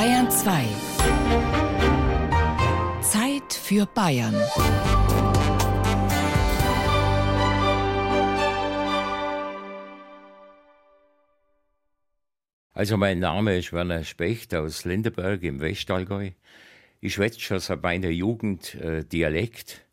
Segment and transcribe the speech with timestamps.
[0.00, 0.64] Bayern 2.
[3.02, 4.34] Zeit für Bayern.
[12.72, 16.30] Also mein Name ist Werner Specht aus Lindenberg im Westallgäu.
[17.02, 19.84] Ich schwätze schon seit meiner Jugend äh, Dialekt.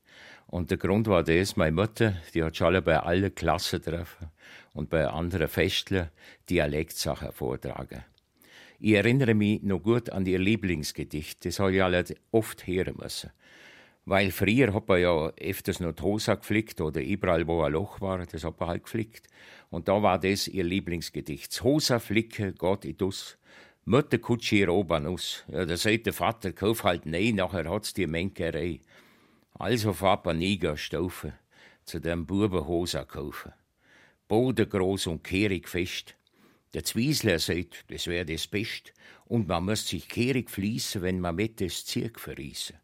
[0.45, 4.29] Und der Grund war das, meine Mutter, die hat schon alle bei allen Klassentreffen
[4.73, 6.11] und bei anderen Festlern
[6.49, 8.05] Dialektsachen vortragen.
[8.79, 13.31] Ich erinnere mich noch gut an ihr Lieblingsgedicht, das habe ich alle oft hören müssen.
[14.05, 17.99] Weil früher hat man ja öfters noch die Hose geflickt oder überall, wo ein Loch
[18.01, 19.27] war, das hat man halt geflickt.
[19.69, 21.51] Und da war das ihr Lieblingsgedicht.
[21.51, 23.37] Das Hosa flicke Gott i dus.
[23.83, 25.43] Mutter kutschier oben aus.
[25.47, 28.81] Ja, da sagt der Vater, kauf halt nein, nachher hat's die Menkerei.
[29.53, 31.33] Also fahrt man Niger staufen,
[31.83, 33.53] zu dem Buben Hosa kaufen.
[34.27, 36.16] Boden groß und kehrig fest.
[36.77, 38.93] Der Zwiesler sagt, das wär das Best.
[39.25, 42.75] Und man muss sich kehrig fließen, wenn man mit das Zirk verrießen.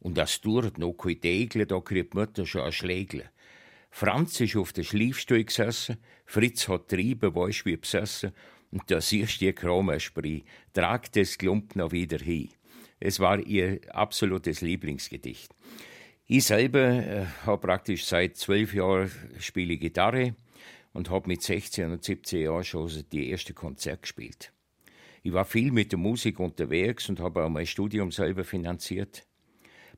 [0.00, 3.30] Und das dauert noch kein Tägle, da kriegt Mutter schon ein Schlägle.
[3.92, 8.32] Franz ist auf der Schliefstuhl gesessen, Fritz hat trieben, weisst wie besessen,
[8.72, 10.40] und da siehst du die Chromaspree,
[10.72, 12.48] tragt das Klump noch wieder hin.
[12.98, 15.54] Es war ihr absolutes Lieblingsgedicht.
[16.26, 20.34] Ich selber äh, habe praktisch seit zwölf Jahren spiele Gitarre
[20.94, 24.52] und habe mit 16 und 17 Jahren schon die erste Konzert gespielt.
[25.22, 29.26] Ich war viel mit der Musik unterwegs und habe auch mein Studium selber finanziert.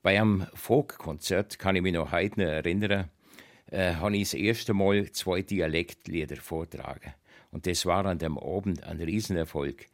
[0.02, 3.10] Bei einem Folkkonzert kann ich mich noch heute erinnern,
[3.70, 7.12] äh, habe ich das erste Mal zwei Dialektlieder vortragen.
[7.50, 9.86] Und das war an dem Abend ein Riesenerfolg.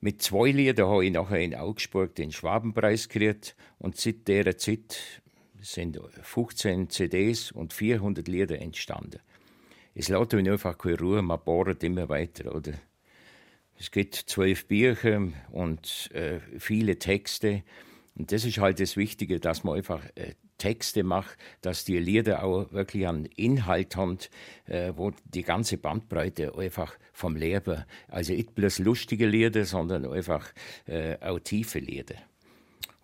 [0.00, 5.22] Mit zwei Liedern habe ich nachher in Augsburg den Schwabenpreis gekriegt und seit dieser Zeit
[5.60, 9.18] sind 15 CDs und 400 Lieder entstanden.
[10.00, 12.74] Es lässt mich einfach keine Ruhe, man bohrt immer weiter, oder?
[13.80, 17.64] Es gibt zwölf Bücher und äh, viele Texte
[18.14, 22.44] und das ist halt das Wichtige, dass man einfach äh, Texte macht, dass die Lieder
[22.44, 24.18] auch wirklich einen Inhalt haben,
[24.66, 30.52] äh, wo die ganze Bandbreite einfach vom Leben, also nicht bloß lustige Lieder, sondern einfach
[30.86, 32.14] äh, auch tiefe Lieder.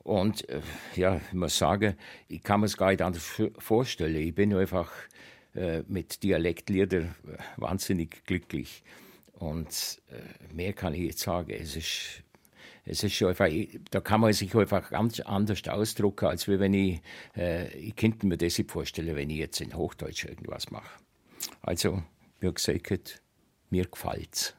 [0.04, 0.60] Und äh,
[0.94, 1.96] ja, ich muss sagen,
[2.28, 4.14] ich kann mir es gar nicht anders vorstellen.
[4.14, 4.92] Ich bin einfach
[5.86, 8.82] mit Dialektliedern äh, wahnsinnig glücklich.
[9.32, 11.50] Und äh, mehr kann ich jetzt sagen.
[11.50, 12.24] Es ist
[12.86, 13.48] es ist einfach,
[13.90, 17.00] da kann man sich einfach ganz anders ausdrucken, als wenn ich,
[17.34, 21.00] äh, ich könnte mir das nicht vorstellen, wenn ich jetzt in Hochdeutsch irgendwas mache.
[21.62, 22.02] Also,
[22.40, 23.22] wie gesagt,
[23.70, 24.54] mir gefällt's.